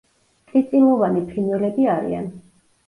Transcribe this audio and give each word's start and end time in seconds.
წიწილოვანი 0.53 1.23
ფრინველები 1.29 1.89
არიან. 1.99 2.29